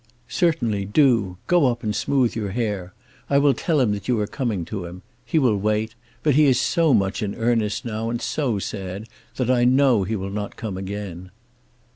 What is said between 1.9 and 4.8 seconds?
smooth your hair. I will tell him that you are coming